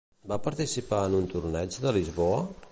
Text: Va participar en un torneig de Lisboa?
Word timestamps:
Va 0.29 0.37
participar 0.47 1.01
en 1.09 1.19
un 1.19 1.29
torneig 1.35 1.79
de 1.87 1.95
Lisboa? 1.99 2.45